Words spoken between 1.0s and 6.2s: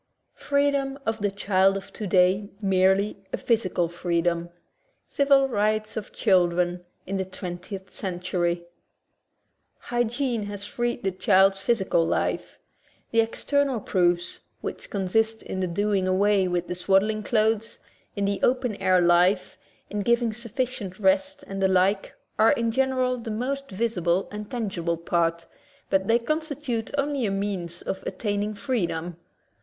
of the Child of Today Merely* a Physical Freedom— Civil Rights of